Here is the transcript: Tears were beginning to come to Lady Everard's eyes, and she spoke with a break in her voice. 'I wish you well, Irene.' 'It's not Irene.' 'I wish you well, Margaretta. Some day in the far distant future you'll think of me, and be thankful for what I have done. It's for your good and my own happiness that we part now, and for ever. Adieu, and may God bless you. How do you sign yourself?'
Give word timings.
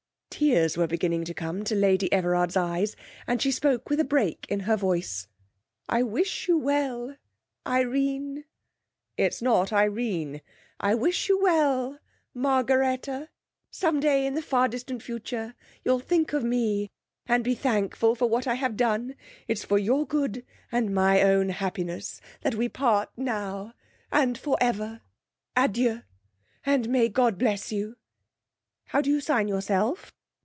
Tears 0.43 0.75
were 0.75 0.87
beginning 0.87 1.23
to 1.25 1.35
come 1.35 1.63
to 1.65 1.75
Lady 1.75 2.11
Everard's 2.11 2.57
eyes, 2.57 2.95
and 3.27 3.39
she 3.39 3.51
spoke 3.51 3.91
with 3.91 3.99
a 3.99 4.03
break 4.05 4.47
in 4.49 4.61
her 4.61 4.75
voice. 4.75 5.27
'I 5.87 6.01
wish 6.03 6.47
you 6.47 6.57
well, 6.57 7.15
Irene.' 7.67 8.45
'It's 9.17 9.39
not 9.43 9.71
Irene.' 9.71 10.41
'I 10.79 10.95
wish 10.95 11.29
you 11.29 11.39
well, 11.43 11.99
Margaretta. 12.33 13.29
Some 13.69 13.99
day 13.99 14.25
in 14.25 14.33
the 14.33 14.41
far 14.41 14.67
distant 14.67 15.03
future 15.03 15.53
you'll 15.85 15.99
think 15.99 16.33
of 16.33 16.43
me, 16.43 16.89
and 17.27 17.43
be 17.43 17.53
thankful 17.53 18.15
for 18.15 18.25
what 18.27 18.47
I 18.47 18.55
have 18.55 18.75
done. 18.75 19.13
It's 19.47 19.63
for 19.65 19.77
your 19.77 20.07
good 20.07 20.43
and 20.71 20.91
my 20.95 21.21
own 21.21 21.49
happiness 21.49 22.19
that 22.41 22.55
we 22.55 22.67
part 22.67 23.09
now, 23.15 23.75
and 24.11 24.35
for 24.35 24.57
ever. 24.59 25.01
Adieu, 25.55 26.01
and 26.65 26.89
may 26.89 27.09
God 27.09 27.37
bless 27.37 27.71
you. 27.71 27.95
How 28.85 29.01
do 29.01 29.11
you 29.11 29.21
sign 29.21 29.47
yourself?' 29.47 30.11